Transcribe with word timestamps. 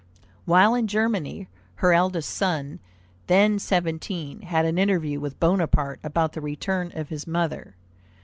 '"While 0.51 0.73
in 0.73 0.87
Germany, 0.87 1.47
her 1.75 1.93
eldest 1.93 2.29
son, 2.31 2.79
then 3.27 3.59
seventeen, 3.59 4.41
had 4.41 4.65
an 4.65 4.79
interview 4.79 5.19
with 5.19 5.39
Bonaparte 5.39 5.99
about 6.03 6.33
the 6.33 6.41
return 6.41 6.91
of 6.95 7.09
his 7.09 7.27
mother. 7.27 7.75